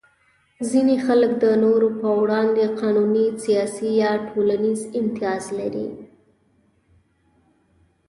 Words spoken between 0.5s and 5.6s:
ځینې خلک د نورو په وړاندې قانوني، سیاسي یا ټولنیز امتیاز